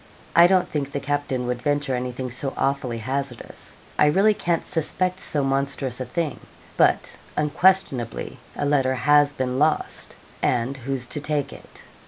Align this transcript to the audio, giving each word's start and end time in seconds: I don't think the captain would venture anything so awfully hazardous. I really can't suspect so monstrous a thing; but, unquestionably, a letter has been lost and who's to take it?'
I 0.35 0.47
don't 0.47 0.67
think 0.67 0.91
the 0.91 0.99
captain 0.99 1.45
would 1.45 1.61
venture 1.61 1.93
anything 1.93 2.31
so 2.31 2.55
awfully 2.57 2.97
hazardous. 2.97 3.73
I 3.99 4.07
really 4.07 4.33
can't 4.33 4.65
suspect 4.65 5.19
so 5.19 5.43
monstrous 5.43 6.01
a 6.01 6.05
thing; 6.05 6.39
but, 6.75 7.17
unquestionably, 7.37 8.39
a 8.55 8.65
letter 8.65 8.95
has 8.95 9.31
been 9.31 9.59
lost 9.59 10.15
and 10.41 10.75
who's 10.77 11.05
to 11.05 11.19
take 11.21 11.53
it?' 11.53 11.83